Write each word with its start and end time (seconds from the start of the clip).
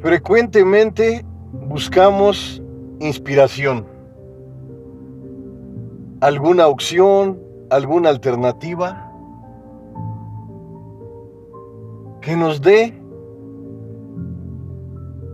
Frecuentemente 0.00 1.24
buscamos 1.70 2.60
inspiración, 2.98 3.86
alguna 6.20 6.66
opción, 6.66 7.40
alguna 7.70 8.08
alternativa 8.08 9.08
que 12.22 12.34
nos 12.34 12.60
dé 12.60 13.00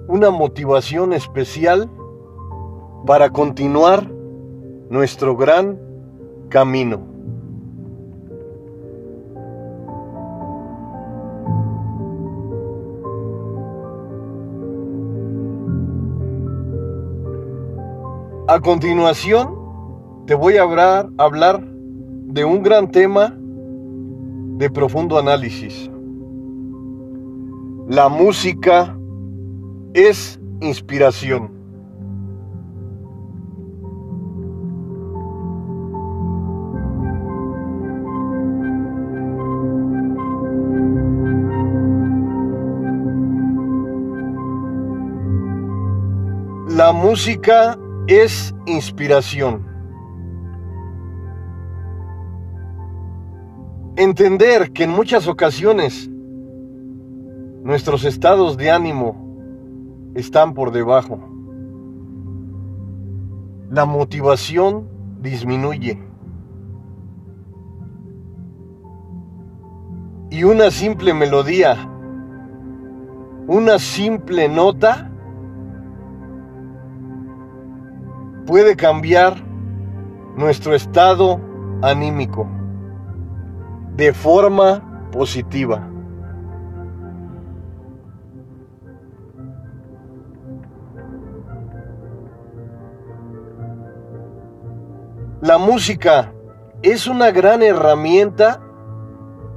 una 0.08 0.30
motivación 0.30 1.14
especial 1.14 1.88
para 3.06 3.30
continuar 3.30 4.06
nuestro 4.90 5.38
gran 5.38 5.80
camino. 6.50 7.15
A 18.48 18.60
continuación, 18.60 19.56
te 20.28 20.36
voy 20.36 20.56
a 20.56 20.62
hablar, 20.62 21.08
hablar 21.18 21.64
de 21.66 22.44
un 22.44 22.62
gran 22.62 22.92
tema 22.92 23.36
de 23.36 24.70
profundo 24.70 25.18
análisis. 25.18 25.90
La 27.88 28.08
música 28.08 28.96
es 29.94 30.38
inspiración. 30.60 31.50
La 46.68 46.92
música 46.92 47.76
es 48.06 48.54
inspiración. 48.66 49.66
Entender 53.96 54.72
que 54.72 54.84
en 54.84 54.90
muchas 54.90 55.26
ocasiones 55.26 56.08
nuestros 57.64 58.04
estados 58.04 58.56
de 58.56 58.70
ánimo 58.70 60.12
están 60.14 60.54
por 60.54 60.70
debajo. 60.70 61.18
La 63.70 63.84
motivación 63.86 64.88
disminuye. 65.20 65.98
Y 70.30 70.44
una 70.44 70.70
simple 70.70 71.12
melodía, 71.12 71.76
una 73.48 73.78
simple 73.78 74.48
nota, 74.48 75.10
puede 78.46 78.76
cambiar 78.76 79.36
nuestro 80.36 80.74
estado 80.74 81.40
anímico 81.82 82.48
de 83.96 84.12
forma 84.12 85.10
positiva. 85.10 85.88
La 95.40 95.58
música 95.58 96.32
es 96.82 97.06
una 97.06 97.30
gran 97.30 97.62
herramienta 97.62 98.60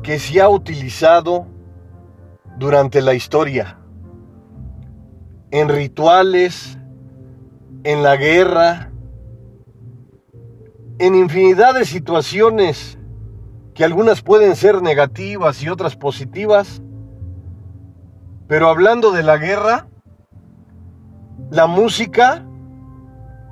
que 0.03 0.19
se 0.19 0.41
ha 0.41 0.49
utilizado 0.49 1.45
durante 2.57 3.01
la 3.01 3.13
historia 3.13 3.78
en 5.51 5.69
rituales, 5.69 6.78
en 7.84 8.03
la 8.03 8.16
guerra, 8.17 8.91
en 10.97 11.16
infinidad 11.16 11.75
de 11.75 11.85
situaciones 11.85 12.97
que 13.73 13.85
algunas 13.85 14.22
pueden 14.22 14.56
ser 14.56 14.81
negativas 14.81 15.63
y 15.63 15.69
otras 15.69 15.95
positivas. 15.95 16.81
Pero 18.47 18.67
hablando 18.67 19.12
de 19.12 19.23
la 19.23 19.38
guerra, 19.38 19.88
la 21.50 21.67
música 21.67 22.45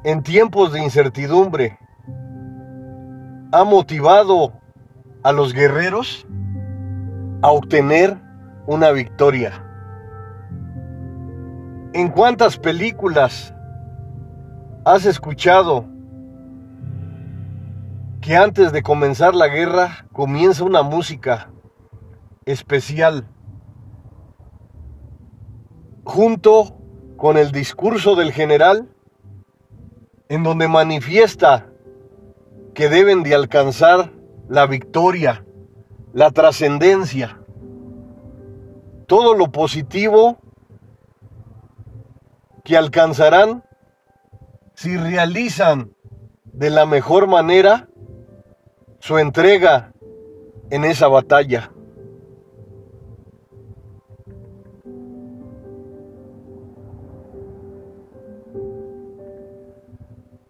en 0.04 0.24
tiempos 0.24 0.74
de 0.74 0.84
incertidumbre 0.84 1.80
ha 3.52 3.64
motivado 3.64 4.54
a 5.24 5.32
los 5.32 5.54
guerreros 5.54 6.28
a 7.42 7.52
obtener 7.52 8.18
una 8.66 8.92
victoria. 8.92 9.64
¿En 11.94 12.10
cuántas 12.10 12.58
películas 12.58 13.54
¿Has 14.90 15.06
escuchado 15.06 15.84
que 18.22 18.38
antes 18.38 18.72
de 18.72 18.82
comenzar 18.82 19.36
la 19.36 19.50
guerra 19.50 20.08
comienza 20.14 20.64
una 20.64 20.82
música 20.82 21.52
especial 22.46 23.28
junto 26.06 26.78
con 27.18 27.36
el 27.36 27.52
discurso 27.52 28.16
del 28.16 28.32
general 28.32 28.88
en 30.30 30.44
donde 30.44 30.70
manifiesta 30.70 31.68
que 32.74 32.88
deben 32.88 33.24
de 33.24 33.36
alcanzar 33.36 34.14
la 34.48 34.68
victoria, 34.68 35.44
la 36.14 36.32
trascendencia, 36.32 37.42
todo 39.06 39.34
lo 39.34 39.52
positivo 39.52 40.38
que 42.64 42.78
alcanzarán 42.78 43.67
si 44.78 44.96
realizan 44.96 45.92
de 46.44 46.70
la 46.70 46.86
mejor 46.86 47.26
manera 47.26 47.90
su 49.00 49.18
entrega 49.18 49.92
en 50.70 50.86
esa 50.86 51.08
batalla. 51.08 51.72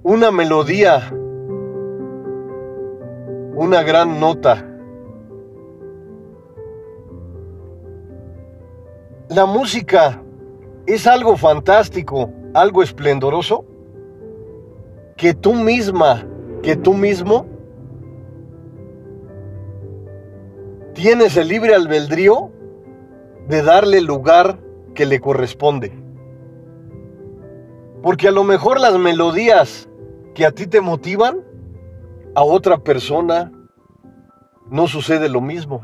Una 0.04 0.32
melodía, 0.32 1.10
una 3.56 3.82
gran 3.84 4.20
nota. 4.20 4.66
La 9.30 9.46
música 9.46 10.22
es 10.86 11.08
algo 11.08 11.38
fantástico, 11.38 12.30
algo 12.54 12.84
esplendoroso 12.84 13.77
que 15.18 15.34
tú 15.34 15.56
misma, 15.56 16.26
que 16.62 16.76
tú 16.76 16.94
mismo 16.94 17.48
tienes 20.94 21.36
el 21.38 21.48
libre 21.48 21.74
albedrío 21.74 22.52
de 23.48 23.64
darle 23.64 23.98
el 23.98 24.06
lugar 24.06 24.60
que 24.94 25.08
le 25.08 25.20
corresponde. 25.20 25.92
Porque 28.04 28.28
a 28.28 28.32
lo 28.32 28.44
mejor 28.44 28.80
las 28.80 28.98
melodías 28.98 29.90
que 30.36 30.46
a 30.46 30.52
ti 30.52 30.68
te 30.68 30.82
motivan, 30.82 31.44
a 32.36 32.44
otra 32.44 32.78
persona 32.78 33.52
no 34.70 34.88
sucede 34.88 35.30
lo 35.30 35.42
mismo. 35.42 35.84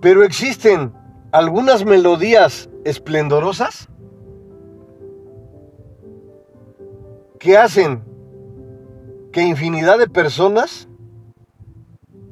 Pero 0.00 0.24
existen 0.24 0.94
algunas 1.32 1.84
melodías 1.84 2.70
esplendorosas 2.84 3.90
que 7.46 7.56
hacen 7.56 8.02
que 9.32 9.40
infinidad 9.40 10.00
de 10.00 10.08
personas 10.08 10.88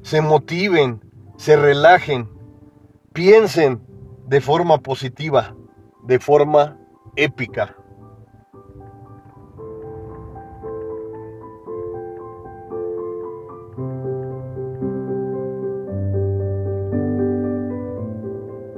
se 0.02 0.20
motiven, 0.20 1.08
se 1.36 1.56
relajen, 1.56 2.28
piensen 3.12 3.80
de 4.26 4.40
forma 4.40 4.78
positiva, 4.78 5.54
de 6.02 6.18
forma 6.18 6.80
épica. 7.14 7.76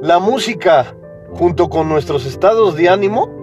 La 0.02 0.18
música 0.18 0.94
junto 1.32 1.70
con 1.70 1.88
nuestros 1.88 2.26
estados 2.26 2.76
de 2.76 2.90
ánimo, 2.90 3.35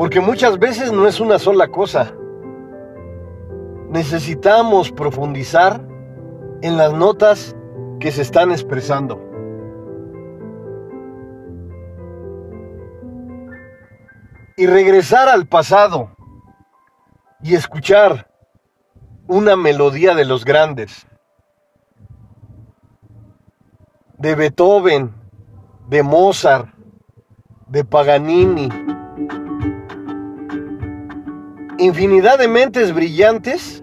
porque 0.00 0.18
muchas 0.18 0.58
veces 0.58 0.90
no 0.92 1.06
es 1.06 1.20
una 1.20 1.38
sola 1.38 1.68
cosa. 1.68 2.14
Necesitamos 3.90 4.90
profundizar 4.90 5.86
en 6.62 6.78
las 6.78 6.94
notas 6.94 7.54
que 7.98 8.10
se 8.10 8.22
están 8.22 8.50
expresando. 8.50 9.20
Y 14.56 14.66
regresar 14.66 15.28
al 15.28 15.46
pasado 15.46 16.16
y 17.42 17.54
escuchar 17.54 18.30
una 19.26 19.54
melodía 19.54 20.14
de 20.14 20.24
los 20.24 20.46
grandes, 20.46 21.06
de 24.16 24.34
Beethoven, 24.34 25.12
de 25.90 26.02
Mozart, 26.02 26.70
de 27.66 27.84
Paganini, 27.84 28.70
infinidad 31.80 32.38
de 32.38 32.46
mentes 32.46 32.94
brillantes 32.94 33.82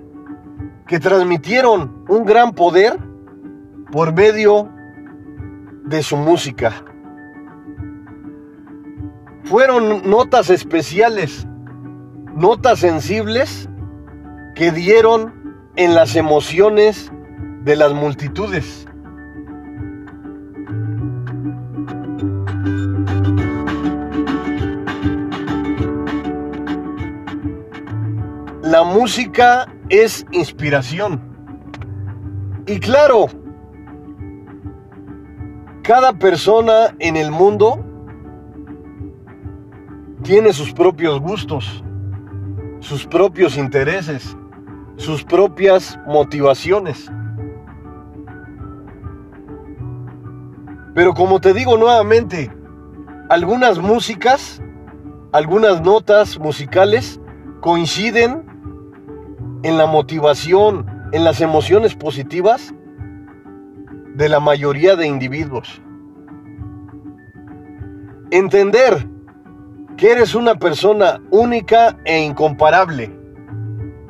que 0.88 1.00
transmitieron 1.00 2.06
un 2.08 2.26
gran 2.26 2.54
poder 2.54 2.98
por 3.92 4.14
medio 4.14 4.70
de 5.86 6.04
su 6.04 6.16
música. 6.16 6.84
Fueron 9.44 10.10
notas 10.10 10.50
especiales, 10.50 11.48
notas 12.36 12.80
sensibles 12.80 13.70
que 14.56 14.72
dieron 14.72 15.34
en 15.76 15.96
las 15.96 16.16
emociones 16.16 17.12
de 17.64 17.76
las 17.76 17.94
multitudes. 17.94 18.88
La 28.70 28.84
música 28.84 29.74
es 29.88 30.26
inspiración. 30.34 31.22
Y 32.66 32.82
claro, 32.82 33.28
cada 35.84 36.12
persona 36.12 36.94
en 37.00 37.16
el 37.16 37.32
mundo 37.32 37.82
tiene 40.22 40.52
sus 40.52 40.74
propios 40.74 41.22
gustos, 41.22 41.82
sus 42.82 43.08
propios 43.08 43.56
intereses, 43.56 44.36
sus 44.98 45.24
propias 45.24 45.98
motivaciones. 46.06 47.10
Pero 50.94 51.14
como 51.14 51.40
te 51.40 51.54
digo 51.54 51.78
nuevamente, 51.78 52.52
algunas 53.30 53.80
músicas, 53.80 54.62
algunas 55.32 55.82
notas 55.82 56.38
musicales 56.38 57.22
coinciden 57.62 58.47
en 59.64 59.78
la 59.78 59.86
motivación, 59.86 60.86
en 61.12 61.24
las 61.24 61.42
emociones 61.42 61.96
positivas 61.96 62.74
de 64.16 64.30
la 64.30 64.40
mayoría 64.40 64.96
de 64.96 65.08
individuos. 65.08 65.82
Entender 68.32 69.08
que 69.96 70.12
eres 70.12 70.36
una 70.36 70.56
persona 70.56 71.22
única 71.32 71.98
e 72.06 72.20
incomparable, 72.20 73.16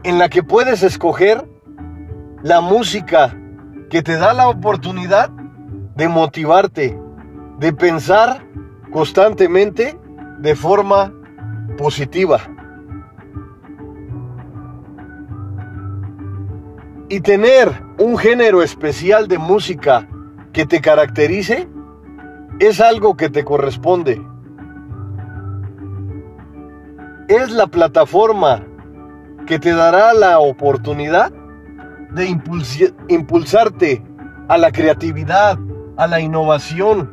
en 0.04 0.20
la 0.20 0.30
que 0.30 0.44
puedes 0.44 0.84
escoger 0.84 1.48
la 2.44 2.62
música 2.62 3.36
que 3.90 4.02
te 4.02 4.18
da 4.18 4.34
la 4.34 4.50
oportunidad 4.50 5.30
de 5.96 6.08
motivarte, 6.08 7.00
de 7.60 7.74
pensar 7.74 8.46
constantemente 8.92 9.98
de 10.40 10.56
forma 10.56 11.14
positiva. 11.78 12.42
Y 17.10 17.22
tener 17.22 17.84
un 18.00 18.18
género 18.18 18.62
especial 18.62 19.30
de 19.30 19.38
música 19.38 20.08
que 20.52 20.66
te 20.66 20.82
caracterice 20.82 21.70
es 22.60 22.82
algo 22.82 23.16
que 23.16 23.30
te 23.30 23.46
corresponde. 23.46 24.22
Es 27.30 27.52
la 27.52 27.68
plataforma 27.68 28.64
que 29.46 29.58
te 29.58 29.74
dará 29.74 30.14
la 30.14 30.40
oportunidad 30.40 31.32
de 32.12 32.38
impulsarte 33.08 34.04
a 34.50 34.58
la 34.58 34.72
creatividad, 34.72 35.58
a 35.96 36.08
la 36.08 36.20
innovación, 36.20 37.10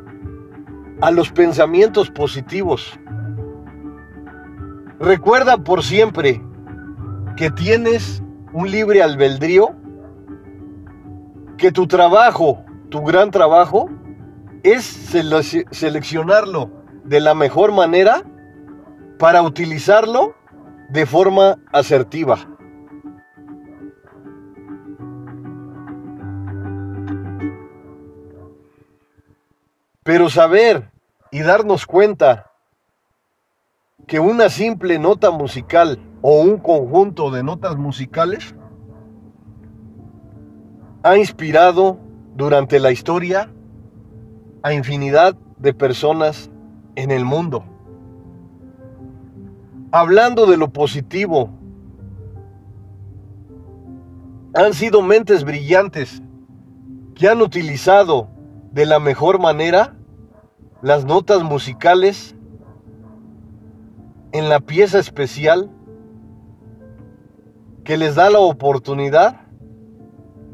a 1.01 1.11
los 1.11 1.31
pensamientos 1.31 2.11
positivos. 2.11 2.99
Recuerda 4.99 5.57
por 5.57 5.83
siempre 5.83 6.41
que 7.37 7.49
tienes 7.49 8.21
un 8.53 8.71
libre 8.71 9.01
albedrío 9.01 9.75
que 11.57 11.71
tu 11.71 11.87
trabajo, 11.87 12.63
tu 12.89 13.01
gran 13.03 13.31
trabajo, 13.31 13.89
es 14.63 14.83
seleccionarlo 15.71 16.71
de 17.03 17.19
la 17.19 17.35
mejor 17.35 17.71
manera 17.71 18.23
para 19.19 19.41
utilizarlo 19.41 20.35
de 20.89 21.05
forma 21.05 21.57
asertiva. 21.71 22.37
Pero 30.03 30.29
saber 30.29 30.91
y 31.31 31.41
darnos 31.41 31.85
cuenta 31.85 32.51
que 34.07 34.19
una 34.19 34.49
simple 34.49 34.99
nota 34.99 35.31
musical 35.31 35.99
o 36.21 36.41
un 36.41 36.59
conjunto 36.59 37.31
de 37.31 37.43
notas 37.43 37.75
musicales 37.75 38.55
ha 41.05 41.19
inspirado 41.19 41.99
durante 42.35 42.79
la 42.79 42.91
historia 42.91 43.51
a 44.63 44.73
infinidad 44.73 45.35
de 45.59 45.71
personas 45.71 46.49
en 46.95 47.11
el 47.11 47.23
mundo. 47.23 47.63
Hablando 49.91 50.47
de 50.47 50.57
lo 50.57 50.73
positivo, 50.73 51.51
han 54.55 54.73
sido 54.73 55.03
mentes 55.03 55.43
brillantes 55.43 56.23
que 57.13 57.29
han 57.29 57.39
utilizado 57.39 58.27
de 58.71 58.87
la 58.87 58.97
mejor 58.97 59.37
manera 59.37 59.95
las 60.81 61.05
notas 61.05 61.43
musicales 61.43 62.35
en 64.31 64.49
la 64.49 64.59
pieza 64.59 64.97
especial 64.97 65.69
que 67.83 67.95
les 67.95 68.15
da 68.15 68.31
la 68.31 68.39
oportunidad 68.39 69.44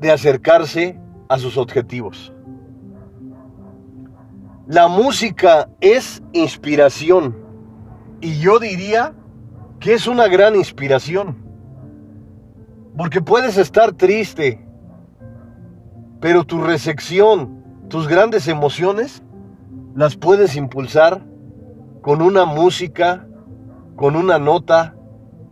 de 0.02 0.12
acercarse 0.12 1.00
a 1.30 1.38
sus 1.38 1.58
objetivos. 1.58 2.34
La 4.68 4.88
música 4.88 5.70
es 5.80 6.24
inspiración 6.34 7.36
y 8.20 8.40
yo 8.40 8.58
diría 8.58 9.14
que 9.80 9.94
es 9.94 10.08
una 10.08 10.28
gran 10.28 10.56
inspiración. 10.56 11.38
Porque 12.98 13.22
puedes 13.22 13.58
estar 13.58 13.94
triste, 13.94 14.66
pero 16.20 16.44
tu 16.46 16.62
recepción, 16.62 17.64
tus 17.88 18.08
grandes 18.08 18.48
emociones, 18.48 19.22
las 19.96 20.16
puedes 20.16 20.56
impulsar 20.56 21.24
con 22.02 22.24
una 22.24 22.46
música, 22.46 23.28
con 23.96 24.16
una 24.16 24.40
nota 24.40 24.96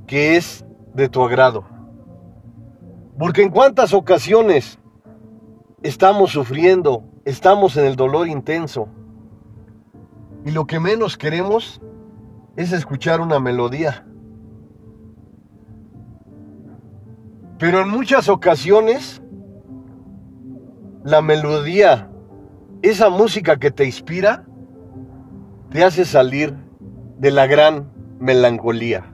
que 0.08 0.38
es 0.38 0.66
de 0.96 1.08
tu 1.08 1.24
agrado. 1.24 1.79
Porque 3.20 3.44
en 3.44 3.50
cuántas 3.50 3.94
ocasiones 3.94 4.80
estamos 5.84 6.32
sufriendo, 6.32 7.04
estamos 7.26 7.76
en 7.76 7.86
el 7.86 7.98
dolor 7.98 8.30
intenso. 8.30 8.88
Y 10.46 10.52
lo 10.52 10.66
que 10.66 10.80
menos 10.80 11.18
queremos 11.18 11.82
es 12.56 12.72
escuchar 12.72 13.20
una 13.20 13.42
melodía. 13.42 14.06
Pero 17.58 17.82
en 17.82 17.90
muchas 17.90 18.30
ocasiones, 18.30 19.22
la 21.04 21.22
melodía, 21.22 22.10
esa 22.82 23.10
música 23.10 23.58
que 23.58 23.70
te 23.70 23.84
inspira, 23.84 24.46
te 25.72 25.84
hace 25.84 26.06
salir 26.06 26.56
de 27.18 27.32
la 27.32 27.48
gran 27.48 27.92
melancolía. 28.18 29.12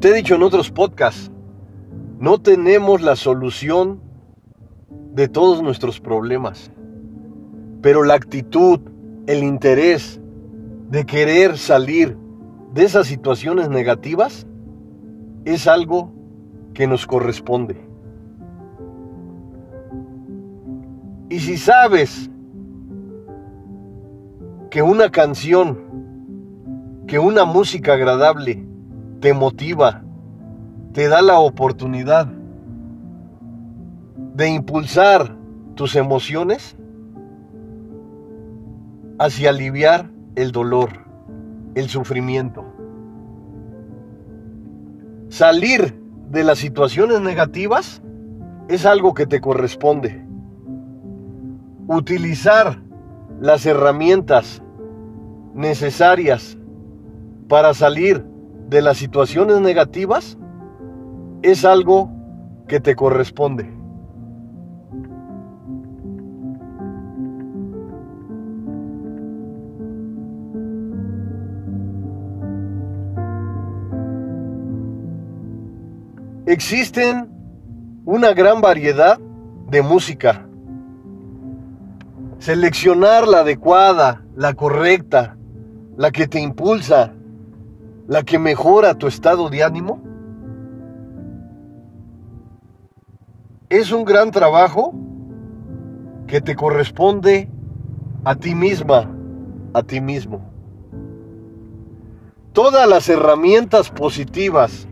Te 0.00 0.08
he 0.08 0.14
dicho 0.14 0.34
en 0.34 0.42
otros 0.42 0.70
podcasts, 0.70 1.30
no 2.18 2.38
tenemos 2.38 3.02
la 3.02 3.14
solución 3.14 4.00
de 5.12 5.28
todos 5.28 5.62
nuestros 5.62 6.00
problemas. 6.00 6.70
Pero 7.82 8.02
la 8.02 8.14
actitud, 8.14 8.80
el 9.26 9.44
interés 9.44 10.18
de 10.88 11.04
querer 11.04 11.58
salir 11.58 12.16
de 12.72 12.84
esas 12.84 13.06
situaciones 13.06 13.68
negativas 13.68 14.46
es 15.44 15.66
algo 15.66 16.10
que 16.72 16.86
nos 16.86 17.06
corresponde. 17.06 17.76
Y 21.28 21.38
si 21.40 21.58
sabes 21.58 22.30
que 24.70 24.80
una 24.80 25.10
canción, 25.10 25.78
que 27.06 27.18
una 27.18 27.44
música 27.44 27.92
agradable 27.92 28.64
te 29.20 29.32
motiva, 29.32 30.02
te 30.92 31.08
da 31.08 31.22
la 31.22 31.38
oportunidad 31.38 32.26
de 34.34 34.48
impulsar 34.50 35.36
tus 35.74 35.96
emociones 35.96 36.76
hacia 39.18 39.50
aliviar 39.50 40.10
el 40.34 40.52
dolor, 40.52 40.90
el 41.74 41.88
sufrimiento. 41.88 42.64
Salir 45.28 45.98
de 46.30 46.44
las 46.44 46.58
situaciones 46.58 47.20
negativas 47.20 48.02
es 48.68 48.84
algo 48.84 49.14
que 49.14 49.26
te 49.26 49.40
corresponde. 49.40 50.24
Utilizar 51.88 52.78
las 53.40 53.64
herramientas 53.64 54.62
necesarias 55.54 56.58
para 57.48 57.74
salir 57.74 58.24
de 58.68 58.82
las 58.82 58.98
situaciones 58.98 59.60
negativas 59.60 60.38
es 61.42 61.64
algo 61.64 62.10
que 62.66 62.80
te 62.80 62.96
corresponde. 62.96 63.72
Existen 76.46 77.28
una 78.04 78.32
gran 78.32 78.60
variedad 78.60 79.18
de 79.68 79.82
música. 79.82 80.46
Seleccionar 82.38 83.26
la 83.26 83.40
adecuada, 83.40 84.24
la 84.36 84.54
correcta, 84.54 85.36
la 85.96 86.12
que 86.12 86.28
te 86.28 86.38
impulsa, 86.40 87.15
la 88.08 88.22
que 88.22 88.38
mejora 88.38 88.94
tu 88.94 89.06
estado 89.06 89.48
de 89.50 89.62
ánimo, 89.62 90.00
es 93.68 93.90
un 93.90 94.04
gran 94.04 94.30
trabajo 94.30 94.94
que 96.26 96.40
te 96.40 96.54
corresponde 96.54 97.48
a 98.24 98.34
ti 98.36 98.54
misma, 98.54 99.10
a 99.74 99.82
ti 99.82 100.00
mismo. 100.00 100.50
Todas 102.52 102.88
las 102.88 103.08
herramientas 103.08 103.90
positivas 103.90 104.86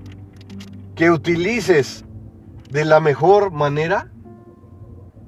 que 0.94 1.10
utilices 1.10 2.04
de 2.70 2.84
la 2.84 3.00
mejor 3.00 3.52
manera 3.52 4.10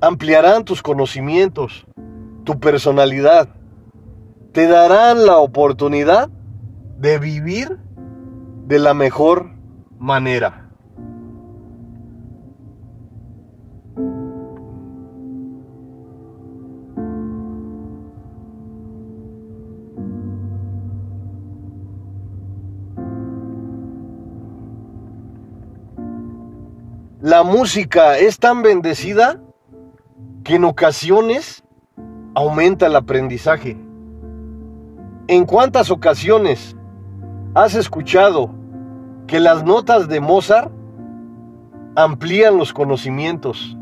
ampliarán 0.00 0.64
tus 0.64 0.82
conocimientos, 0.82 1.86
tu 2.44 2.58
personalidad, 2.58 3.48
te 4.52 4.66
darán 4.66 5.24
la 5.24 5.38
oportunidad 5.38 6.30
de 6.98 7.18
vivir 7.18 7.78
de 8.66 8.78
la 8.78 8.94
mejor 8.94 9.50
manera. 9.98 10.66
La 27.20 27.42
música 27.42 28.18
es 28.18 28.38
tan 28.38 28.62
bendecida 28.62 29.40
que 30.44 30.54
en 30.54 30.64
ocasiones 30.64 31.64
aumenta 32.36 32.86
el 32.86 32.94
aprendizaje. 32.94 33.76
¿En 35.26 35.44
cuántas 35.44 35.90
ocasiones 35.90 36.75
has 37.56 37.74
escuchado 37.74 38.50
que 39.26 39.40
las 39.40 39.64
notas 39.64 40.08
de 40.08 40.20
Mozart 40.20 40.70
amplían 41.94 42.58
los 42.58 42.74
conocimientos, 42.74 43.78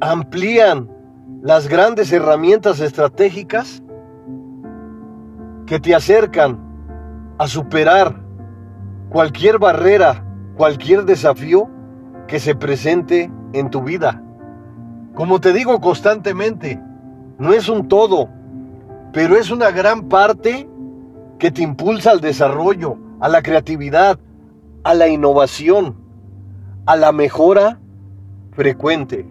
amplían 0.00 0.88
las 1.42 1.66
grandes 1.66 2.12
herramientas 2.12 2.78
estratégicas 2.78 3.82
que 5.66 5.80
te 5.80 5.96
acercan 5.96 6.60
a 7.38 7.48
superar 7.48 8.22
cualquier 9.10 9.58
barrera, 9.58 10.24
cualquier 10.56 11.04
desafío 11.04 11.68
que 12.28 12.38
se 12.38 12.54
presente 12.54 13.32
en 13.52 13.68
tu 13.68 13.82
vida. 13.82 14.22
Como 15.16 15.40
te 15.40 15.52
digo 15.52 15.80
constantemente, 15.80 16.80
no 17.38 17.52
es 17.52 17.68
un 17.68 17.88
todo, 17.88 18.28
pero 19.12 19.36
es 19.36 19.50
una 19.50 19.72
gran 19.72 20.02
parte 20.08 20.68
que 21.42 21.50
te 21.50 21.60
impulsa 21.60 22.12
al 22.12 22.20
desarrollo, 22.20 22.96
a 23.18 23.28
la 23.28 23.42
creatividad, 23.42 24.16
a 24.84 24.94
la 24.94 25.08
innovación, 25.08 25.96
a 26.86 26.94
la 26.94 27.10
mejora 27.10 27.80
frecuente. 28.52 29.26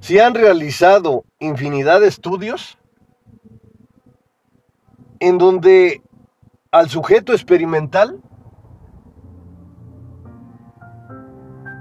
Se 0.00 0.20
han 0.20 0.34
realizado 0.34 1.24
infinidad 1.38 2.02
de 2.02 2.08
estudios 2.08 2.76
en 5.20 5.38
donde 5.38 6.02
al 6.72 6.88
sujeto 6.88 7.32
experimental 7.32 8.20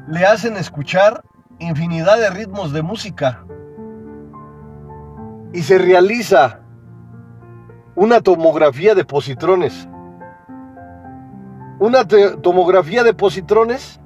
le 0.07 0.25
hacen 0.25 0.57
escuchar 0.57 1.23
infinidad 1.59 2.17
de 2.17 2.31
ritmos 2.31 2.73
de 2.73 2.81
música 2.81 3.45
y 5.53 5.61
se 5.61 5.77
realiza 5.77 6.61
una 7.95 8.21
tomografía 8.21 8.95
de 8.95 9.05
positrones. 9.05 9.87
Una 11.79 12.07
tomografía 12.07 13.03
de 13.03 13.13
positrones 13.13 14.01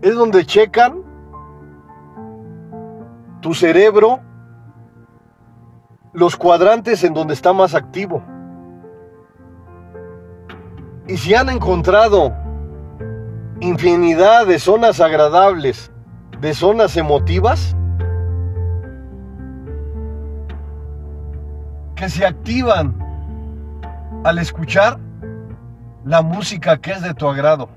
es 0.00 0.14
donde 0.14 0.46
checan 0.46 1.02
tu 3.40 3.52
cerebro 3.52 4.20
los 6.14 6.36
cuadrantes 6.36 7.04
en 7.04 7.12
donde 7.12 7.34
está 7.34 7.52
más 7.52 7.74
activo. 7.74 8.22
Y 11.08 11.16
si 11.16 11.34
han 11.34 11.48
encontrado 11.48 12.34
infinidad 13.60 14.46
de 14.46 14.58
zonas 14.58 15.00
agradables, 15.00 15.92
de 16.40 16.52
zonas 16.52 16.96
emotivas, 16.96 17.76
que 21.94 22.08
se 22.08 22.26
activan 22.26 22.94
al 24.24 24.38
escuchar 24.38 24.98
la 26.04 26.22
música 26.22 26.78
que 26.78 26.92
es 26.92 27.02
de 27.02 27.14
tu 27.14 27.28
agrado. 27.28 27.68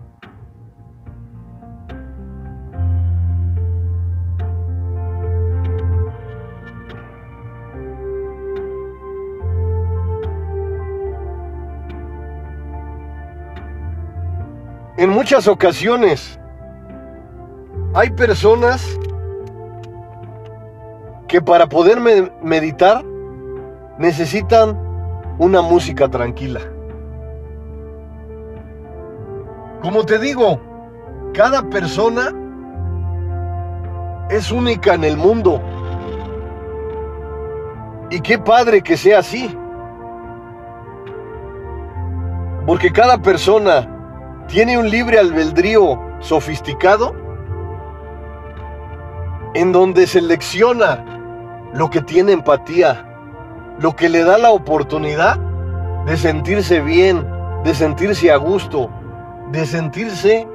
En 14.99 15.11
muchas 15.11 15.47
ocasiones 15.47 16.37
hay 17.93 18.09
personas 18.09 18.99
que 21.29 21.41
para 21.41 21.69
poder 21.69 22.01
meditar 22.41 23.05
necesitan 23.97 24.77
una 25.37 25.61
música 25.61 26.09
tranquila. 26.09 26.59
Como 29.81 30.05
te 30.05 30.19
digo, 30.19 30.59
cada 31.33 31.63
persona 31.69 32.33
es 34.29 34.51
única 34.51 34.95
en 34.95 35.05
el 35.05 35.15
mundo. 35.15 35.61
Y 38.09 38.19
qué 38.19 38.37
padre 38.37 38.81
que 38.81 38.97
sea 38.97 39.19
así. 39.19 39.57
Porque 42.65 42.91
cada 42.91 43.17
persona 43.19 43.95
tiene 44.49 44.79
un 44.79 44.89
libre 44.89 45.19
albedrío 45.19 46.01
sofisticado 46.21 47.15
en 49.53 49.71
donde 49.71 50.07
selecciona 50.07 51.05
lo 51.73 51.91
que 51.91 52.01
tiene 52.01 52.31
empatía, 52.31 53.05
lo 53.79 53.95
que 53.95 54.09
le 54.09 54.23
da 54.23 54.39
la 54.39 54.49
oportunidad 54.49 55.37
de 56.07 56.17
sentirse 56.17 56.81
bien, 56.81 57.25
de 57.63 57.75
sentirse 57.75 58.31
a 58.31 58.37
gusto, 58.37 58.89
de 59.51 59.67
sentirse 59.67 60.47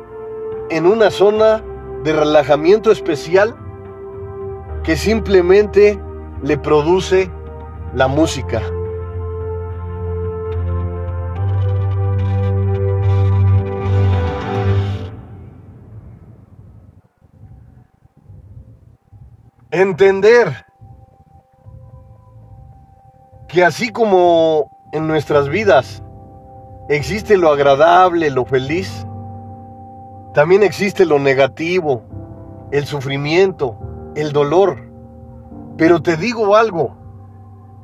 en 0.70 0.86
una 0.86 1.10
zona 1.10 1.62
de 2.02 2.12
relajamiento 2.12 2.90
especial 2.90 3.54
que 4.82 4.96
simplemente 4.96 6.00
le 6.42 6.58
produce 6.58 7.30
la 7.94 8.08
música. 8.08 8.60
Entender 19.74 20.66
que 23.48 23.64
así 23.64 23.88
como 23.88 24.70
en 24.92 25.08
nuestras 25.08 25.48
vidas 25.48 26.00
existe 26.88 27.36
lo 27.36 27.50
agradable, 27.50 28.30
lo 28.30 28.44
feliz, 28.44 29.04
también 30.32 30.62
existe 30.62 31.04
lo 31.04 31.18
negativo, 31.18 32.04
el 32.70 32.86
sufrimiento, 32.86 33.76
el 34.14 34.30
dolor. 34.30 34.78
Pero 35.76 36.00
te 36.00 36.16
digo 36.16 36.54
algo, 36.54 36.96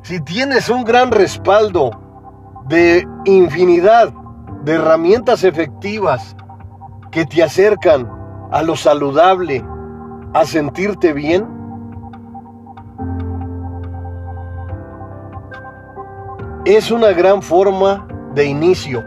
si 0.03 0.21
tienes 0.21 0.69
un 0.69 0.85
gran 0.85 1.11
respaldo 1.11 1.91
de 2.69 3.05
infinidad 3.25 4.13
de 4.63 4.75
herramientas 4.75 5.43
efectivas 5.43 6.37
que 7.11 7.27
te 7.27 7.43
acercan 7.43 8.09
a 8.53 8.63
lo 8.63 8.77
saludable, 8.77 9.65
a 10.35 10.45
sentirte 10.45 11.13
bien, 11.13 11.59
es 16.77 16.91
una 16.91 17.13
gran 17.13 17.43
forma 17.43 18.07
de 18.35 18.45
inicio. 18.45 19.05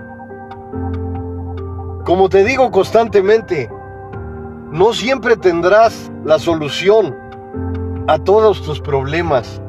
Como 2.03 2.27
te 2.27 2.43
digo 2.43 2.71
constantemente, 2.71 3.69
no 4.71 4.91
siempre 4.91 5.37
tendrás 5.37 6.11
la 6.25 6.39
solución 6.39 7.15
a 8.07 8.17
todos 8.17 8.61
tus 8.63 8.81
problemas, 8.81 9.61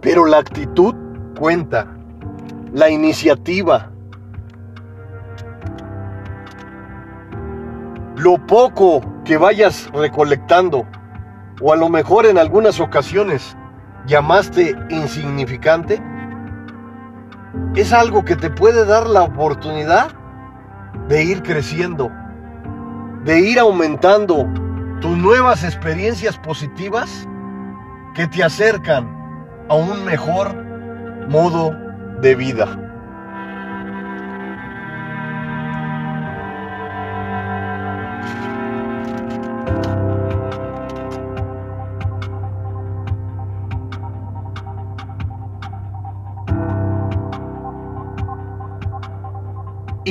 pero 0.00 0.24
la 0.24 0.38
actitud 0.38 0.94
cuenta, 1.38 1.86
la 2.72 2.88
iniciativa. 2.88 3.90
Lo 8.16 8.38
poco 8.46 9.02
que 9.24 9.36
vayas 9.36 9.90
recolectando, 9.92 10.86
o 11.60 11.72
a 11.72 11.76
lo 11.76 11.88
mejor 11.88 12.24
en 12.24 12.38
algunas 12.38 12.80
ocasiones 12.80 13.56
llamaste 14.06 14.74
insignificante, 14.88 16.02
es 17.74 17.92
algo 17.92 18.24
que 18.24 18.36
te 18.36 18.50
puede 18.50 18.84
dar 18.84 19.06
la 19.06 19.22
oportunidad 19.22 20.10
de 21.08 21.24
ir 21.24 21.42
creciendo, 21.42 22.10
de 23.24 23.40
ir 23.40 23.58
aumentando 23.58 24.48
tus 25.00 25.16
nuevas 25.16 25.64
experiencias 25.64 26.36
positivas 26.38 27.26
que 28.14 28.26
te 28.26 28.42
acercan 28.42 29.08
a 29.68 29.74
un 29.74 30.04
mejor 30.04 30.54
modo 31.28 31.74
de 32.20 32.34
vida. 32.34 32.89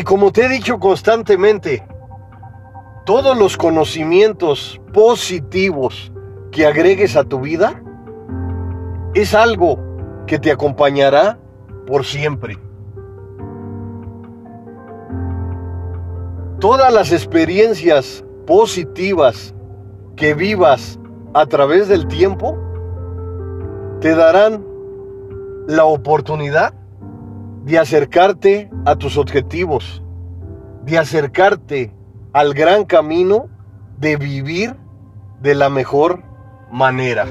Como 0.09 0.31
te 0.31 0.45
he 0.45 0.49
dicho 0.49 0.79
constantemente, 0.79 1.87
todos 3.05 3.37
los 3.37 3.57
conocimientos 3.57 4.81
positivos 4.91 6.11
que 6.51 6.65
agregues 6.65 7.15
a 7.15 7.25
tu 7.25 7.39
vida 7.41 7.79
es 9.13 9.35
algo 9.35 9.77
que 10.25 10.39
te 10.39 10.51
acompañará 10.51 11.37
por 11.85 12.05
siempre. 12.05 12.57
Todas 16.59 16.91
las 16.91 17.11
experiencias 17.11 18.25
positivas 18.47 19.53
que 20.15 20.33
vivas 20.33 20.97
a 21.35 21.45
través 21.45 21.87
del 21.87 22.07
tiempo 22.07 22.57
te 24.01 24.15
darán 24.15 24.65
la 25.67 25.85
oportunidad 25.85 26.73
de 27.63 27.77
acercarte 27.77 28.69
a 28.85 28.95
tus 28.95 29.17
objetivos, 29.17 30.03
de 30.83 30.97
acercarte 30.97 31.93
al 32.33 32.53
gran 32.53 32.85
camino 32.85 33.49
de 33.97 34.15
vivir 34.15 34.75
de 35.41 35.55
la 35.55 35.69
mejor 35.69 36.23
manera. 36.71 37.27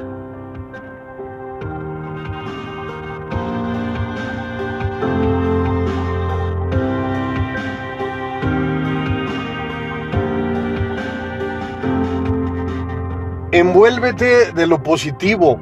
Envuélvete 13.51 14.53
de 14.53 14.67
lo 14.67 14.83
positivo, 14.83 15.59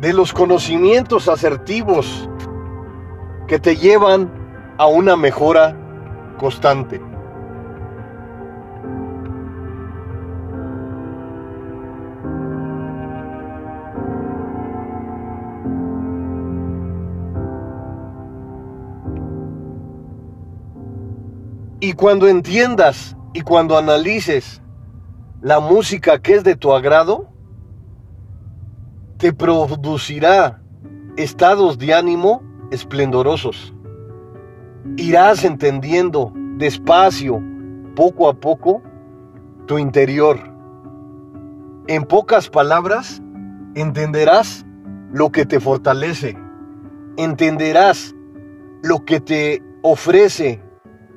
de 0.00 0.12
los 0.12 0.32
conocimientos 0.32 1.28
asertivos 1.28 2.30
que 3.46 3.58
te 3.58 3.76
llevan 3.76 4.30
a 4.78 4.86
una 4.86 5.16
mejora 5.16 5.76
constante. 6.38 7.00
Y 21.78 21.92
cuando 21.92 22.26
entiendas 22.26 23.16
y 23.32 23.42
cuando 23.42 23.78
analices 23.78 24.60
la 25.40 25.60
música 25.60 26.20
que 26.20 26.34
es 26.34 26.42
de 26.42 26.56
tu 26.56 26.72
agrado, 26.72 27.28
te 29.18 29.32
producirá 29.32 30.60
estados 31.16 31.78
de 31.78 31.94
ánimo 31.94 32.42
esplendorosos. 32.76 33.74
Irás 34.96 35.44
entendiendo 35.44 36.32
despacio, 36.56 37.42
poco 37.94 38.28
a 38.28 38.34
poco, 38.34 38.82
tu 39.66 39.78
interior. 39.78 40.38
En 41.88 42.04
pocas 42.04 42.48
palabras, 42.48 43.22
entenderás 43.74 44.64
lo 45.12 45.30
que 45.30 45.44
te 45.44 45.60
fortalece. 45.60 46.36
Entenderás 47.16 48.14
lo 48.82 49.04
que 49.04 49.20
te 49.20 49.62
ofrece 49.82 50.62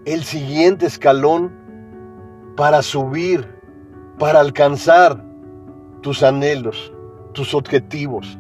el 0.06 0.24
siguiente 0.24 0.86
escalón 0.86 1.52
para 2.56 2.82
subir, 2.82 3.48
para 4.18 4.40
alcanzar 4.40 5.24
tus 6.02 6.24
anhelos, 6.24 6.94
tus 7.34 7.54
objetivos, 7.54 8.40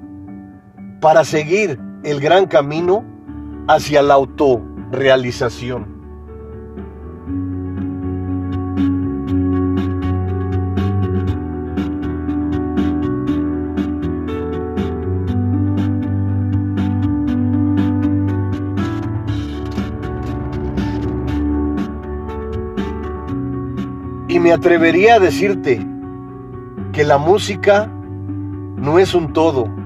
para 1.02 1.24
seguir 1.24 1.80
el 2.04 2.20
gran 2.22 2.48
camino 2.48 3.04
hacia 3.68 4.02
la 4.02 4.14
autorrealización. 4.16 6.00
Y 24.30 24.40
me 24.40 24.54
atrevería 24.54 25.16
a 25.16 25.20
decirte 25.20 25.86
que 26.94 27.04
la 27.04 27.18
música 27.18 27.88
no 28.78 29.00
es 29.00 29.14
un 29.14 29.34
todo, 29.34 29.79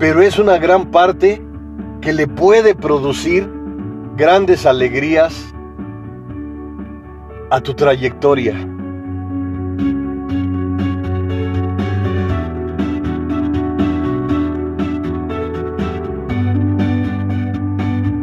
pero 0.00 0.22
es 0.22 0.38
una 0.38 0.56
gran 0.56 0.86
parte 0.86 1.44
que 2.00 2.14
le 2.14 2.26
puede 2.26 2.74
producir 2.74 3.46
grandes 4.16 4.64
alegrías 4.64 5.54
a 7.50 7.60
tu 7.60 7.74
trayectoria. 7.74 8.54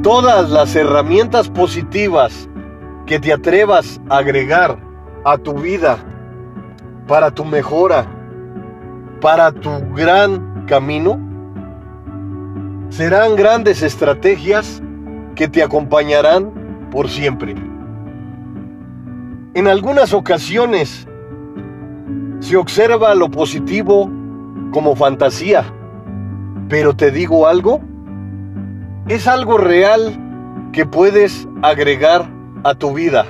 Todas 0.01 0.49
las 0.49 0.75
herramientas 0.75 1.47
positivas 1.47 2.49
que 3.05 3.19
te 3.19 3.31
atrevas 3.31 4.01
a 4.09 4.17
agregar 4.17 4.79
a 5.23 5.37
tu 5.37 5.53
vida 5.53 5.99
para 7.07 7.29
tu 7.29 7.45
mejora, 7.45 8.07
para 9.21 9.51
tu 9.51 9.69
gran 9.93 10.65
camino 10.65 11.26
serán 12.89 13.35
grandes 13.35 13.83
estrategias 13.83 14.81
que 15.35 15.47
te 15.47 15.61
acompañarán 15.61 16.51
por 16.91 17.09
siempre. 17.09 17.55
En 19.53 19.67
algunas 19.67 20.13
ocasiones 20.13 21.07
se 22.39 22.55
observa 22.55 23.15
lo 23.15 23.29
positivo 23.29 24.09
como 24.71 24.95
fantasía, 24.95 25.63
pero 26.69 26.95
te 26.95 27.11
digo 27.11 27.47
algo, 27.47 27.81
es 29.07 29.27
algo 29.27 29.57
real 29.57 30.69
que 30.71 30.85
puedes 30.85 31.47
agregar 31.61 32.29
a 32.63 32.75
tu 32.75 32.93
vida. 32.93 33.25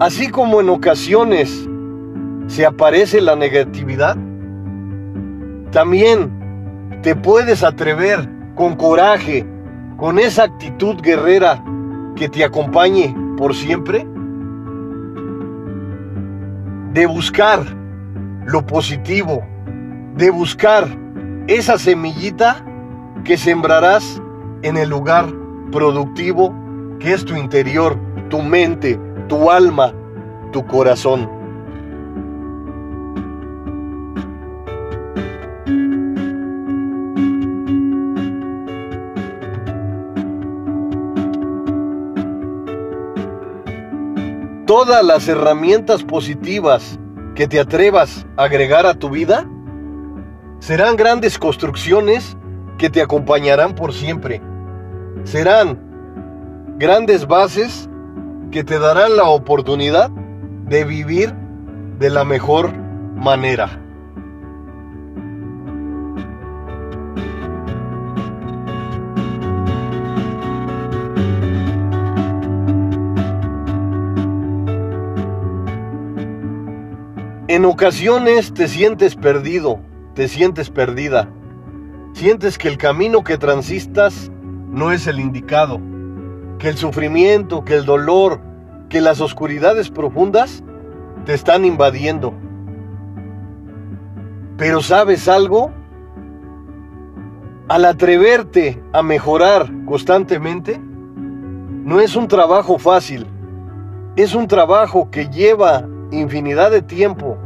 Así 0.00 0.28
como 0.28 0.60
en 0.60 0.68
ocasiones 0.68 1.68
se 2.46 2.66
aparece 2.66 3.20
la 3.20 3.36
negatividad, 3.36 4.16
también 5.70 6.30
te 7.02 7.14
puedes 7.16 7.62
atrever 7.62 8.35
con 8.56 8.74
coraje, 8.74 9.46
con 9.96 10.18
esa 10.18 10.44
actitud 10.44 11.00
guerrera 11.00 11.62
que 12.16 12.28
te 12.28 12.42
acompañe 12.42 13.14
por 13.36 13.54
siempre, 13.54 14.06
de 16.92 17.06
buscar 17.06 17.60
lo 18.46 18.66
positivo, 18.66 19.44
de 20.16 20.30
buscar 20.30 20.88
esa 21.46 21.78
semillita 21.78 22.64
que 23.24 23.36
sembrarás 23.36 24.20
en 24.62 24.76
el 24.76 24.88
lugar 24.88 25.26
productivo 25.70 26.54
que 26.98 27.12
es 27.12 27.24
tu 27.24 27.36
interior, 27.36 27.98
tu 28.30 28.40
mente, 28.40 28.98
tu 29.28 29.50
alma, 29.50 29.92
tu 30.52 30.64
corazón. 30.66 31.35
Todas 44.78 45.02
las 45.02 45.26
herramientas 45.26 46.02
positivas 46.02 47.00
que 47.34 47.48
te 47.48 47.58
atrevas 47.58 48.26
a 48.36 48.42
agregar 48.42 48.84
a 48.84 48.92
tu 48.92 49.08
vida 49.08 49.48
serán 50.58 50.96
grandes 50.96 51.38
construcciones 51.38 52.36
que 52.76 52.90
te 52.90 53.00
acompañarán 53.00 53.74
por 53.74 53.94
siempre. 53.94 54.42
Serán 55.24 55.80
grandes 56.76 57.26
bases 57.26 57.88
que 58.50 58.64
te 58.64 58.78
darán 58.78 59.16
la 59.16 59.24
oportunidad 59.24 60.10
de 60.10 60.84
vivir 60.84 61.32
de 61.98 62.10
la 62.10 62.24
mejor 62.24 62.76
manera. 63.14 63.80
En 77.56 77.64
ocasiones 77.64 78.52
te 78.52 78.68
sientes 78.68 79.16
perdido, 79.16 79.80
te 80.12 80.28
sientes 80.28 80.68
perdida. 80.68 81.30
Sientes 82.12 82.58
que 82.58 82.68
el 82.68 82.76
camino 82.76 83.24
que 83.24 83.38
transistas 83.38 84.30
no 84.68 84.92
es 84.92 85.06
el 85.06 85.18
indicado 85.18 85.80
que 86.58 86.68
el 86.68 86.76
sufrimiento, 86.76 87.64
que 87.64 87.76
el 87.76 87.86
dolor, 87.86 88.42
que 88.90 89.00
las 89.00 89.22
oscuridades 89.22 89.88
profundas 89.88 90.62
te 91.24 91.32
están 91.32 91.64
invadiendo. 91.64 92.34
Pero 94.58 94.82
¿sabes 94.82 95.26
algo? 95.26 95.70
Al 97.68 97.86
atreverte 97.86 98.82
a 98.92 99.02
mejorar 99.02 99.72
constantemente, 99.86 100.78
no 100.78 102.00
es 102.00 102.16
un 102.16 102.28
trabajo 102.28 102.78
fácil, 102.78 103.26
es 104.14 104.34
un 104.34 104.46
trabajo 104.46 105.10
que 105.10 105.30
lleva 105.30 105.86
infinidad 106.10 106.70
de 106.70 106.82
tiempo, 106.82 107.38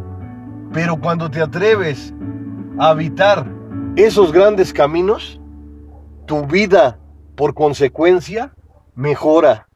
pero 0.73 1.01
cuando 1.01 1.31
te 1.31 1.43
atreves 1.43 2.15
a 2.79 2.91
habitar 2.91 3.47
esos 3.97 4.33
grandes 4.33 4.73
caminos, 4.73 5.41
tu 6.27 6.47
vida, 6.47 6.99
por 7.37 7.55
consecuencia, 7.55 8.55
mejora. 8.95 9.69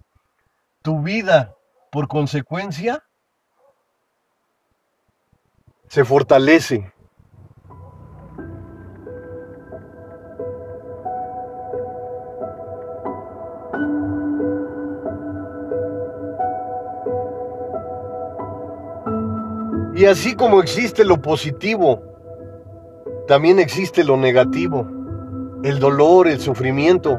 Tu 0.82 1.00
vida, 1.02 1.54
por 1.90 2.06
consecuencia, 2.06 3.02
se 5.88 6.04
fortalece. 6.04 6.93
Y 20.04 20.06
así 20.06 20.34
como 20.34 20.60
existe 20.60 21.02
lo 21.02 21.22
positivo, 21.22 22.02
también 23.26 23.58
existe 23.58 24.04
lo 24.04 24.18
negativo, 24.18 24.86
el 25.62 25.78
dolor, 25.78 26.28
el 26.28 26.40
sufrimiento, 26.40 27.18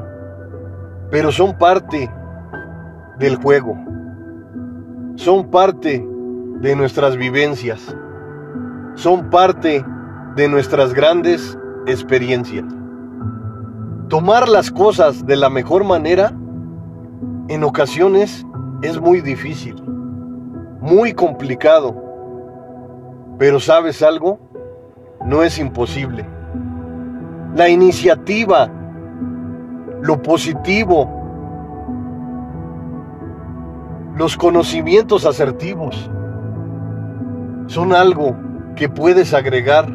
pero 1.10 1.32
son 1.32 1.58
parte 1.58 2.08
del 3.18 3.38
juego, 3.38 3.76
son 5.16 5.50
parte 5.50 6.08
de 6.60 6.76
nuestras 6.76 7.18
vivencias, 7.18 7.98
son 8.94 9.32
parte 9.32 9.84
de 10.36 10.48
nuestras 10.48 10.94
grandes 10.94 11.58
experiencias. 11.88 12.66
Tomar 14.10 14.48
las 14.48 14.70
cosas 14.70 15.26
de 15.26 15.38
la 15.38 15.50
mejor 15.50 15.86
manera 15.86 16.32
en 17.48 17.64
ocasiones 17.64 18.46
es 18.84 19.02
muy 19.02 19.22
difícil, 19.22 19.74
muy 20.82 21.14
complicado, 21.14 22.05
pero 23.38 23.60
¿sabes 23.60 24.02
algo? 24.02 24.40
No 25.26 25.44
es 25.44 25.58
imposible. 25.60 26.26
La 27.56 27.70
iniciativa 27.70 28.70
lo 30.02 30.22
positivo, 30.22 31.10
los 34.16 34.38
conocimientos 34.38 35.26
asertivos 35.26 36.10
son 37.68 37.94
algo 37.94 38.36
que 38.76 38.88
puedes 38.88 39.34
agregar 39.34 39.88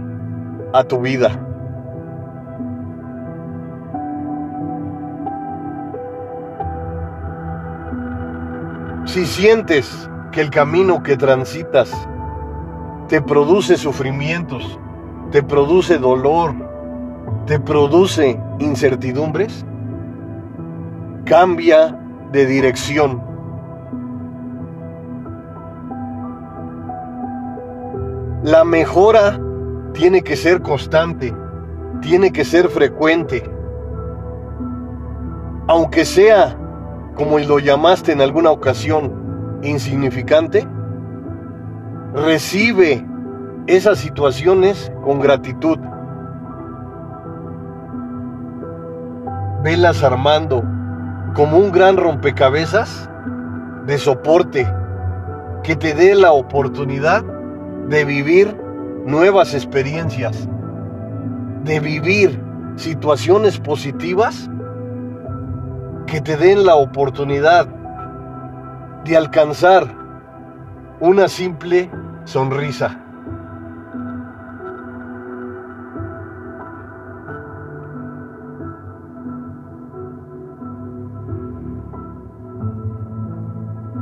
a 0.72 0.83
tu 0.85 1.00
vida. 1.00 1.31
Si 9.05 9.26
sientes 9.26 10.09
que 10.33 10.40
el 10.40 10.50
camino 10.50 11.03
que 11.03 11.16
transitas 11.16 11.92
te 13.11 13.20
produce 13.20 13.77
sufrimientos, 13.77 14.79
te 15.33 15.42
produce 15.42 15.99
dolor, 15.99 16.55
te 17.44 17.59
produce 17.59 18.40
incertidumbres, 18.61 19.66
cambia 21.25 22.01
de 22.31 22.46
dirección. 22.46 23.20
La 28.44 28.62
mejora 28.62 29.40
tiene 29.92 30.23
que 30.23 30.37
ser 30.37 30.62
constante, 30.62 31.35
tiene 32.03 32.31
que 32.31 32.44
ser 32.44 32.68
frecuente. 32.68 33.42
Aunque 35.66 36.05
sea, 36.05 36.57
como 37.16 37.40
lo 37.40 37.59
llamaste 37.59 38.12
en 38.12 38.20
alguna 38.20 38.53
ocasión, 38.53 39.59
insignificante, 39.64 40.64
recibe 42.14 43.05
esas 43.66 43.99
situaciones 43.99 44.92
con 45.05 45.20
gratitud. 45.20 45.79
Velas 49.62 50.03
armando 50.03 50.64
como 51.35 51.59
un 51.59 51.70
gran 51.70 51.96
rompecabezas 51.96 53.09
de 53.87 53.99
soporte 53.99 54.66
que 55.62 55.77
te 55.77 55.94
dé 55.94 56.14
la 56.14 56.33
oportunidad 56.33 57.23
de 57.88 58.05
vivir 58.05 58.57
nuevas 59.05 59.55
experiencias, 59.55 60.49
de 61.64 61.81
vivir 61.81 62.42
situaciones 62.77 63.59
positivas 63.59 64.51
que 66.07 66.20
te 66.20 66.37
den 66.37 66.64
la 66.64 66.75
oportunidad 66.75 67.68
de 69.05 69.16
alcanzar 69.16 69.99
una 71.00 71.28
simple 71.28 71.90
sonrisa. 72.24 72.98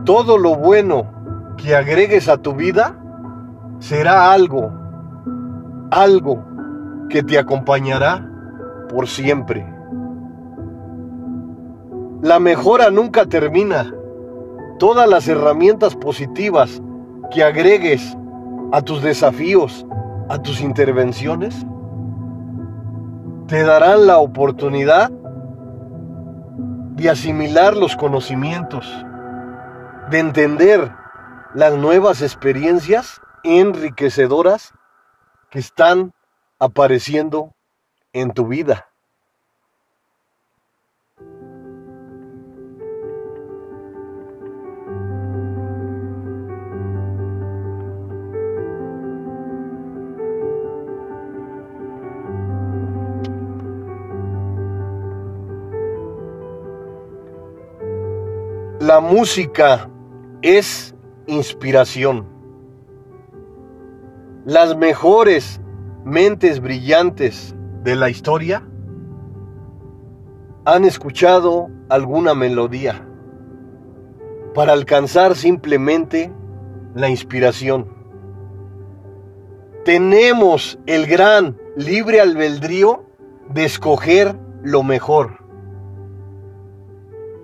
todo 0.08 0.38
lo 0.38 0.56
bueno 0.56 1.06
que 1.58 1.76
agregues 1.76 2.30
a 2.30 2.38
tu 2.38 2.54
vida 2.54 2.96
será 3.78 4.32
algo, 4.32 4.72
algo 5.90 6.42
que 7.10 7.22
te 7.22 7.38
acompañará 7.38 8.26
por 8.88 9.06
siempre. 9.06 9.70
La 12.22 12.40
mejora 12.40 12.90
nunca 12.90 13.26
termina. 13.26 13.92
Todas 14.78 15.06
las 15.10 15.28
herramientas 15.28 15.94
positivas 15.94 16.80
que 17.30 17.42
agregues 17.42 18.16
a 18.72 18.82
tus 18.82 19.02
desafíos, 19.02 19.86
a 20.28 20.40
tus 20.42 20.60
intervenciones, 20.60 21.54
te 23.46 23.62
darán 23.62 24.06
la 24.06 24.18
oportunidad 24.18 25.10
de 26.96 27.08
asimilar 27.08 27.76
los 27.76 27.96
conocimientos, 27.96 28.86
de 30.10 30.18
entender 30.18 30.92
las 31.54 31.74
nuevas 31.74 32.22
experiencias 32.22 33.20
enriquecedoras 33.42 34.74
que 35.50 35.60
están 35.60 36.12
apareciendo 36.58 37.54
en 38.12 38.32
tu 38.32 38.48
vida. 38.48 38.88
La 58.88 59.00
música 59.00 59.90
es 60.40 60.94
inspiración. 61.26 62.26
Las 64.46 64.78
mejores 64.78 65.60
mentes 66.06 66.58
brillantes 66.58 67.54
de 67.82 67.96
la 67.96 68.08
historia 68.08 68.66
han 70.64 70.86
escuchado 70.86 71.68
alguna 71.90 72.32
melodía 72.32 73.06
para 74.54 74.72
alcanzar 74.72 75.36
simplemente 75.36 76.32
la 76.94 77.10
inspiración. 77.10 77.92
Tenemos 79.84 80.78
el 80.86 81.06
gran 81.06 81.58
libre 81.76 82.22
albedrío 82.22 83.04
de 83.50 83.66
escoger 83.66 84.34
lo 84.62 84.82
mejor. 84.82 85.44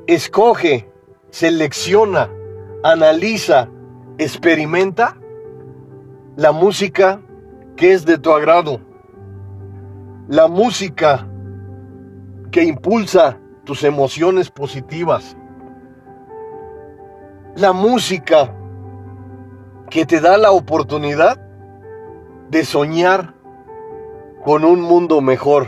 Escoge, 0.06 0.93
selecciona, 1.34 2.30
analiza, 2.84 3.68
experimenta 4.18 5.16
la 6.36 6.52
música 6.52 7.20
que 7.76 7.92
es 7.92 8.06
de 8.06 8.18
tu 8.18 8.30
agrado 8.30 8.78
la 10.28 10.48
música 10.48 11.26
que 12.50 12.64
impulsa 12.64 13.38
tus 13.64 13.84
emociones 13.84 14.50
positivas, 14.50 15.36
la 17.56 17.72
música 17.72 18.54
que 19.90 20.06
te 20.06 20.20
da 20.20 20.38
la 20.38 20.50
oportunidad 20.52 21.38
de 22.48 22.64
soñar 22.64 23.34
con 24.44 24.64
un 24.64 24.80
mundo 24.80 25.20
mejor. 25.20 25.66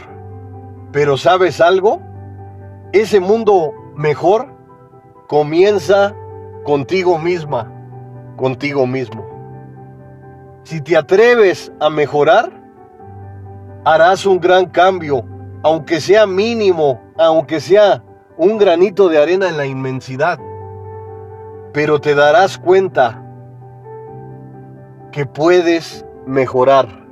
Pero 0.92 1.18
¿sabes 1.18 1.60
algo? 1.60 2.00
Ese 2.92 3.20
mundo 3.20 3.74
mejor 3.94 4.55
comienza 5.26 6.14
contigo 6.64 7.18
misma, 7.18 7.72
contigo 8.36 8.86
mismo. 8.86 9.24
Si 10.64 10.80
te 10.80 10.96
atreves 10.96 11.72
a 11.80 11.90
mejorar, 11.90 12.50
harás 13.84 14.26
un 14.26 14.40
gran 14.40 14.66
cambio, 14.66 15.24
aunque 15.62 16.00
sea 16.00 16.26
mínimo, 16.26 17.00
aunque 17.16 17.60
sea 17.60 18.02
un 18.36 18.58
granito 18.58 19.08
de 19.08 19.22
arena 19.22 19.48
en 19.48 19.56
la 19.56 19.66
inmensidad. 19.66 20.38
Pero 21.72 22.00
te 22.00 22.14
darás 22.14 22.58
cuenta 22.58 23.22
que 25.12 25.24
puedes 25.24 26.04
mejorar. 26.26 27.05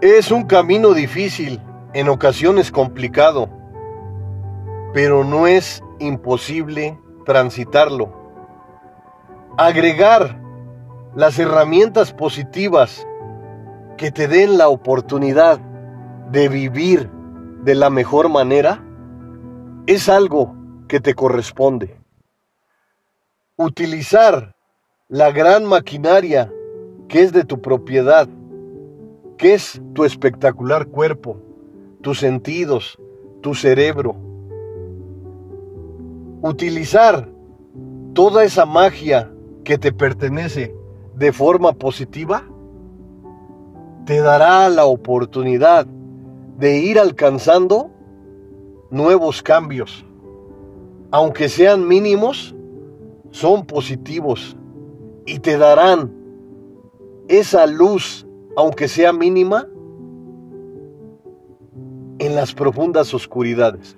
Es 0.00 0.30
un 0.30 0.44
camino 0.44 0.94
difícil, 0.94 1.60
en 1.92 2.08
ocasiones 2.08 2.72
complicado, 2.72 3.50
pero 4.94 5.24
no 5.24 5.46
es 5.46 5.82
imposible 5.98 6.98
transitarlo. 7.26 8.10
Agregar 9.58 10.40
las 11.14 11.38
herramientas 11.38 12.14
positivas 12.14 13.06
que 13.98 14.10
te 14.10 14.26
den 14.26 14.56
la 14.56 14.70
oportunidad 14.70 15.60
de 16.30 16.48
vivir 16.48 17.10
de 17.62 17.74
la 17.74 17.90
mejor 17.90 18.30
manera 18.30 18.82
es 19.86 20.08
algo 20.08 20.56
que 20.88 21.00
te 21.00 21.12
corresponde. 21.12 22.00
Utilizar 23.56 24.56
la 25.08 25.30
gran 25.30 25.66
maquinaria 25.66 26.50
que 27.06 27.20
es 27.20 27.34
de 27.34 27.44
tu 27.44 27.60
propiedad 27.60 28.30
¿Qué 29.40 29.54
es 29.54 29.80
tu 29.94 30.04
espectacular 30.04 30.88
cuerpo, 30.88 31.38
tus 32.02 32.18
sentidos, 32.18 32.98
tu 33.40 33.54
cerebro? 33.54 34.14
Utilizar 36.42 37.26
toda 38.12 38.44
esa 38.44 38.66
magia 38.66 39.32
que 39.64 39.78
te 39.78 39.92
pertenece 39.92 40.74
de 41.16 41.32
forma 41.32 41.72
positiva 41.72 42.44
te 44.04 44.20
dará 44.20 44.68
la 44.68 44.84
oportunidad 44.84 45.86
de 46.58 46.76
ir 46.76 46.98
alcanzando 46.98 47.90
nuevos 48.90 49.42
cambios. 49.42 50.04
Aunque 51.12 51.48
sean 51.48 51.88
mínimos, 51.88 52.54
son 53.30 53.64
positivos 53.64 54.54
y 55.24 55.38
te 55.38 55.56
darán 55.56 56.12
esa 57.26 57.66
luz 57.66 58.26
aunque 58.56 58.88
sea 58.88 59.12
mínima, 59.12 59.66
en 62.18 62.34
las 62.34 62.52
profundas 62.52 63.14
oscuridades. 63.14 63.96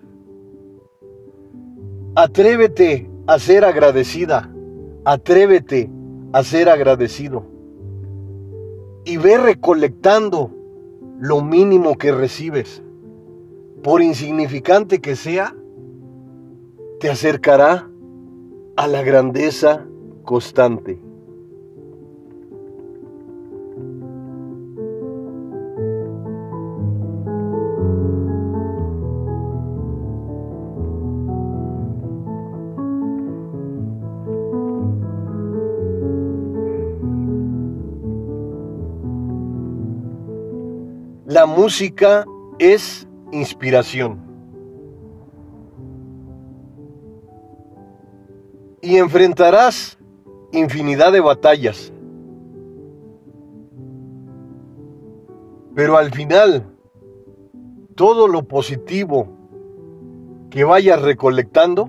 Atrévete 2.15 3.11
a 3.27 3.39
ser 3.39 3.65
agradecida, 3.65 4.49
atrévete 5.05 5.91
a 6.33 6.45
ser 6.45 6.69
agradecido 6.69 7.45
y 9.05 9.17
ve 9.17 9.39
recolectando 9.39 10.51
lo 11.19 11.43
mínimo 11.43 11.97
que 11.99 12.13
recibes. 12.13 12.83
Por 13.83 14.03
insignificante 14.03 15.01
que 15.01 15.17
sea, 15.17 15.55
te 17.01 17.11
acercará 17.11 17.91
a 18.77 18.87
la 18.87 19.03
grandeza 19.03 19.85
constante. 20.25 21.01
La 41.43 41.47
música 41.47 42.25
es 42.61 43.09
inspiración. 43.33 44.21
Y 48.81 48.99
enfrentarás 48.99 49.99
infinidad 50.53 51.11
de 51.11 51.19
batallas. 51.19 51.93
Pero 55.75 55.97
al 55.97 56.13
final, 56.13 56.65
todo 57.97 58.29
lo 58.29 58.45
positivo 58.45 59.27
que 60.49 60.63
vayas 60.63 61.03
recolectando 61.03 61.89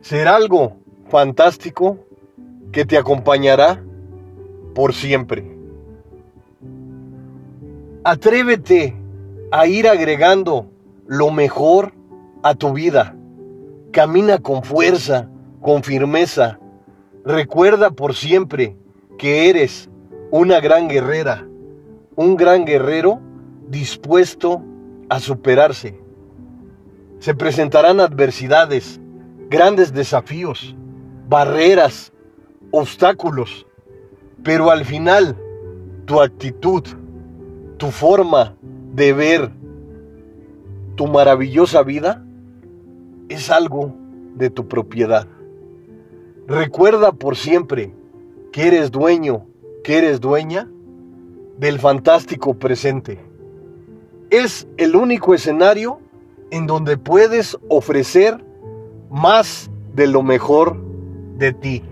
será 0.00 0.34
algo 0.34 0.78
fantástico 1.10 1.96
que 2.72 2.84
te 2.84 2.98
acompañará 2.98 3.84
por 4.74 4.94
siempre. 4.94 5.55
Atrévete 8.08 8.94
a 9.50 9.66
ir 9.66 9.88
agregando 9.88 10.70
lo 11.08 11.32
mejor 11.32 11.92
a 12.44 12.54
tu 12.54 12.72
vida. 12.72 13.16
Camina 13.90 14.38
con 14.38 14.62
fuerza, 14.62 15.28
con 15.60 15.82
firmeza. 15.82 16.60
Recuerda 17.24 17.90
por 17.90 18.14
siempre 18.14 18.76
que 19.18 19.50
eres 19.50 19.90
una 20.30 20.60
gran 20.60 20.86
guerrera, 20.86 21.48
un 22.14 22.36
gran 22.36 22.64
guerrero 22.64 23.18
dispuesto 23.66 24.62
a 25.08 25.18
superarse. 25.18 26.00
Se 27.18 27.34
presentarán 27.34 27.98
adversidades, 27.98 29.00
grandes 29.50 29.92
desafíos, 29.92 30.76
barreras, 31.28 32.12
obstáculos, 32.70 33.66
pero 34.44 34.70
al 34.70 34.84
final 34.84 35.36
tu 36.04 36.20
actitud, 36.20 36.84
tu 37.76 37.90
forma 37.90 38.56
de 38.94 39.12
ver 39.12 39.50
tu 40.96 41.06
maravillosa 41.06 41.82
vida 41.82 42.24
es 43.28 43.50
algo 43.50 43.94
de 44.34 44.50
tu 44.50 44.66
propiedad. 44.66 45.26
Recuerda 46.46 47.12
por 47.12 47.36
siempre 47.36 47.92
que 48.52 48.68
eres 48.68 48.90
dueño, 48.90 49.46
que 49.84 49.98
eres 49.98 50.20
dueña 50.20 50.68
del 51.58 51.78
fantástico 51.78 52.54
presente. 52.54 53.18
Es 54.30 54.66
el 54.76 54.96
único 54.96 55.34
escenario 55.34 56.00
en 56.50 56.66
donde 56.66 56.96
puedes 56.96 57.58
ofrecer 57.68 58.44
más 59.10 59.70
de 59.94 60.06
lo 60.06 60.22
mejor 60.22 60.76
de 61.36 61.52
ti. 61.52 61.82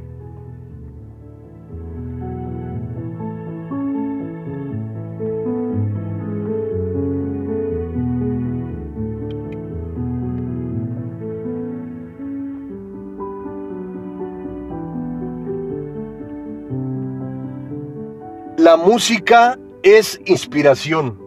Música 18.84 19.58
es 19.82 20.20
inspiración. 20.26 21.18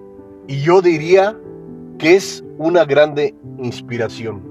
Y 0.48 0.62
yo 0.62 0.82
diría 0.82 1.36
que 1.98 2.16
es 2.16 2.44
una 2.60 2.86
grande 2.86 3.34
inspiración. 3.58 4.44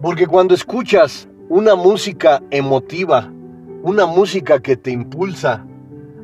Porque 0.00 0.26
cuando 0.26 0.54
escuchas 0.54 1.28
una 1.50 1.74
música 1.74 2.42
emotiva, 2.50 3.30
una 3.82 4.06
música 4.06 4.60
que 4.60 4.76
te 4.78 4.90
impulsa 4.92 5.66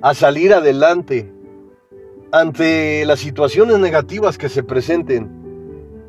a 0.00 0.14
salir 0.14 0.54
adelante 0.54 1.30
ante 2.32 3.04
las 3.04 3.20
situaciones 3.20 3.78
negativas 3.78 4.38
que 4.38 4.48
se 4.48 4.62
presenten, 4.62 5.30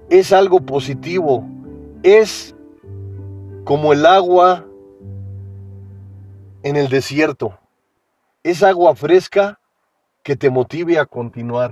es 0.10 0.32
algo 0.32 0.62
positivo, 0.62 1.46
es 2.04 2.56
como 3.66 3.92
el 3.92 4.06
agua 4.06 4.66
en 6.64 6.78
el 6.78 6.88
desierto 6.88 7.61
es 8.44 8.64
agua 8.64 8.96
fresca 8.96 9.60
que 10.24 10.36
te 10.36 10.50
motive 10.50 10.98
a 10.98 11.06
continuar. 11.06 11.72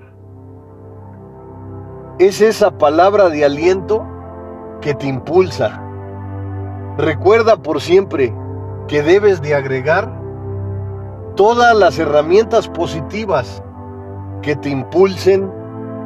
Es 2.20 2.42
esa 2.42 2.78
palabra 2.78 3.30
de 3.30 3.44
aliento 3.44 4.06
que 4.80 4.94
te 4.94 5.08
impulsa. 5.08 5.82
Recuerda 6.98 7.58
por 7.58 7.82
siempre 7.82 8.34
que 8.88 9.02
debes 9.02 9.42
de 9.42 9.56
agregar 9.56 10.14
todas 11.36 11.76
las 11.76 11.98
herramientas 11.98 12.68
positivas 12.68 13.64
que 14.44 14.56
te 14.56 14.70
impulsen 14.70 15.52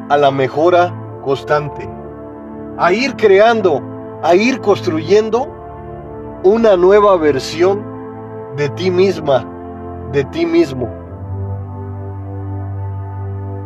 a 0.10 0.18
la 0.18 0.32
mejora 0.32 0.94
constante, 1.24 1.90
a 2.78 2.94
ir 2.94 3.16
creando, 3.18 3.82
a 4.22 4.34
ir 4.36 4.62
construyendo 4.62 5.46
una 6.44 6.78
nueva 6.78 7.18
versión 7.18 7.84
de 8.56 8.70
ti 8.70 8.90
misma 8.90 9.53
de 10.14 10.24
ti 10.26 10.46
mismo. 10.46 10.88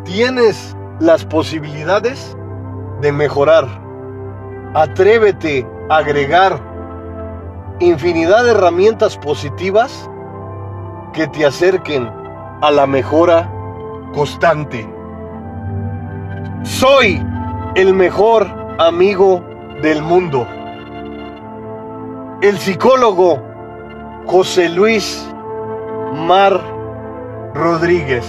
Tienes 0.05 0.75
las 0.99 1.25
posibilidades 1.25 2.36
de 3.01 3.12
mejorar. 3.12 3.67
Atrévete 4.73 5.67
a 5.89 5.97
agregar 5.97 6.60
infinidad 7.79 8.45
de 8.45 8.51
herramientas 8.51 9.17
positivas 9.17 10.10
que 11.13 11.27
te 11.27 11.45
acerquen 11.45 12.10
a 12.62 12.71
la 12.71 12.88
mejora 12.88 13.51
constante. 14.13 14.89
Soy 16.63 17.21
el 17.75 17.93
mejor 17.93 18.47
amigo 18.79 19.43
del 19.81 20.01
mundo. 20.01 20.47
El 22.41 22.57
psicólogo 22.57 23.41
José 24.25 24.69
Luis 24.69 25.27
Mar 26.13 26.62
Rodríguez. 27.54 28.26